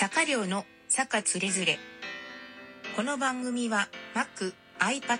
[0.00, 1.76] 坂寮の坂つれづれ。
[2.94, 5.18] この番組は Mac、iPad、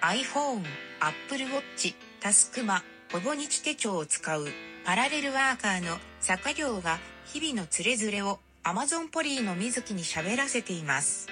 [0.00, 0.64] iPhone、
[0.98, 2.82] Apple Watch、タスクマ、
[3.12, 4.46] ほぼ日手帳を使う
[4.86, 11.28] パラレルワーカーの坂寮が日々のつれづれを Amazon ポリーの水木に喋らせています。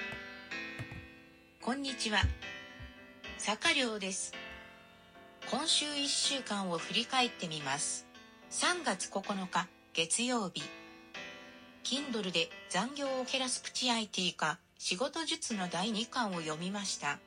[1.63, 2.19] こんにちは。
[3.39, 4.33] 坂寮です。
[5.49, 8.05] 今週1週間を振り返ってみます。
[8.51, 10.82] 3月9日月曜日。
[11.83, 17.19] Kindle で残業を減らすプチ IT か仕事術の第2巻を読みました。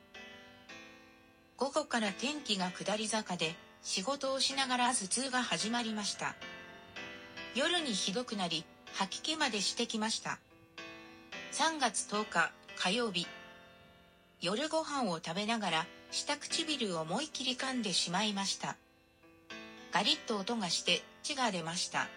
[1.56, 6.34] 午後から天気が下り坂で仕事をしながら頭痛が始まりました。
[7.54, 10.38] 夜にひどくなり吐き気までしてきました。
[11.52, 13.26] 3月10日火曜日。
[14.40, 18.76] 夜ご飯を食べながら下唇を思い切り噛んでしまいました。
[19.92, 22.08] ガリッと音がして血が出ました。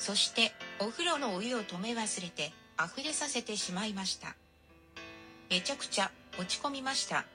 [0.00, 4.34] そしてお風呂のお湯を止め忘れて溢れさせてしまいました。
[5.50, 7.26] めちゃくちゃ落ち込みました。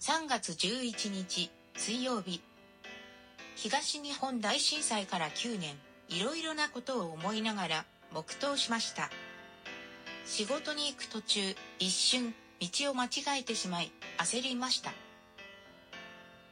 [0.00, 2.42] 3月11日水曜日。
[3.54, 5.76] 東日本大震災から9年、
[6.08, 9.08] いろいろなことを思いながら黙祷しました。
[10.26, 14.92] 仕事に行く途中、一瞬、道を間違えてしまい、焦りました。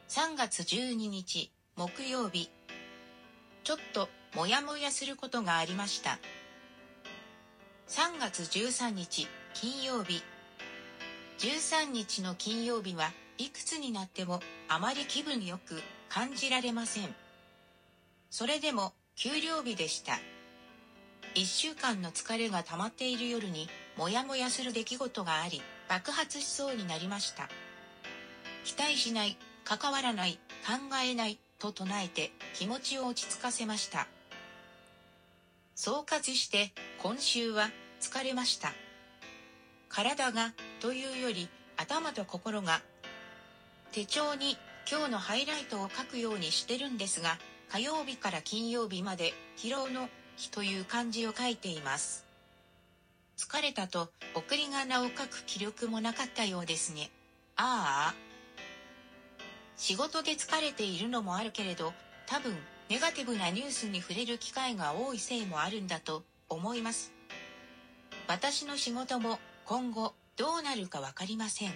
[0.07, 2.49] 3月12日、木曜日。
[3.65, 6.19] ちょっと、もやもやすることがありました。
[7.87, 10.21] 3月13日、金曜日。
[11.39, 17.15] 13日の金曜日はいくつになってもあまり気分よく感じられません。
[18.29, 20.19] それでも給料日でした。
[21.33, 27.49] 一週間の疲れが溜まっている夜にもやもやする出来事があり爆発しそうになりました。
[28.63, 31.39] 期待しない、関わらない、考えない
[31.71, 34.07] と唱えて気持ちを落ち着かせました。
[35.73, 36.71] 総括して
[37.01, 38.73] 今週は疲れました。
[39.89, 42.81] 体がというより頭と心が
[43.91, 44.57] 手帳に
[44.89, 47.37] 今日のハイライトを書くようにしてるんですが
[47.71, 52.25] 火曜日から金曜日まで疲労の日という漢字を書いています。
[53.37, 57.09] 疲れたと送り仮名を書く気力もなかったようですね。
[57.55, 58.34] ああ。
[59.77, 61.93] 仕事で疲れているのもあるけれど
[62.27, 62.55] 多分
[62.89, 67.13] ネガティブなニュースに触れる機会が多いせいもあるんだと思います。
[68.27, 71.73] 私の仕事も今後どうなるかわかりません。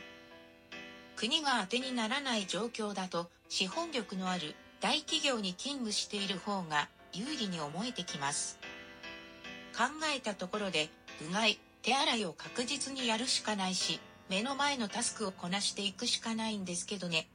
[1.16, 8.60] 国が当てにならない状況だと資本力のある大企業に勤務している方が有利に思えてきます。
[9.76, 10.90] 考えたところで
[11.30, 14.00] うがい、手洗いを確実にやるしかないし、
[14.30, 17.28] 目の前のタスクをこなしていくしかないんですけどね。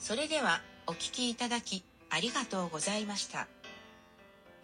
[0.00, 3.46] それではお聴きいただきありがとうございました。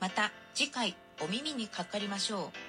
[0.01, 2.66] また次回お耳にかかりましょう。